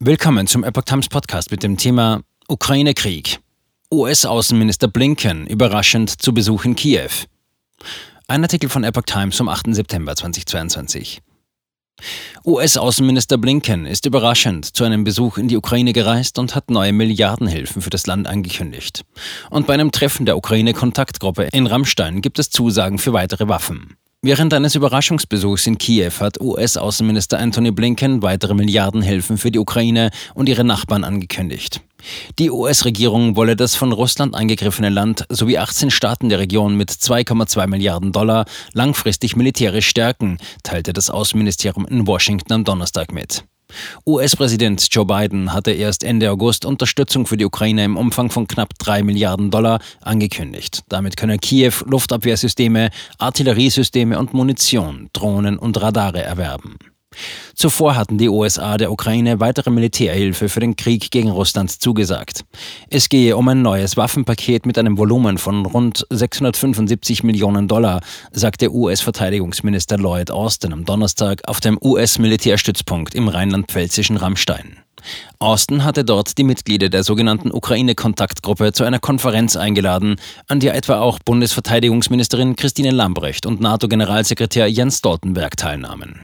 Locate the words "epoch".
0.62-0.84, 8.84-9.02